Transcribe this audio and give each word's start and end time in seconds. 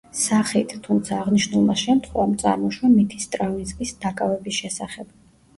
სახით, 0.19 0.71
თუმცა, 0.87 1.19
აღნიშნულმა 1.23 1.75
შემთხვევამ 1.83 2.33
წარმოშვა 2.45 2.91
მითი 2.95 3.21
სტრავინსკის 3.27 3.95
დაკავების 4.07 4.63
შესახებ. 4.65 5.15